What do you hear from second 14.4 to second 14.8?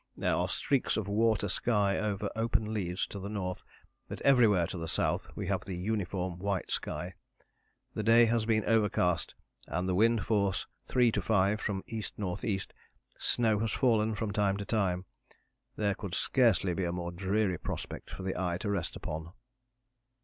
to